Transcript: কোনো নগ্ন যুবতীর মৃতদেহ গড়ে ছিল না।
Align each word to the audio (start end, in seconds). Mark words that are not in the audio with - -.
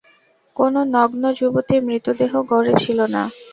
কোনো 0.55 0.79
নগ্ন 0.93 1.23
যুবতীর 1.39 1.81
মৃতদেহ 1.87 2.31
গড়ে 2.51 2.73
ছিল 2.83 2.99
না। 3.13 3.23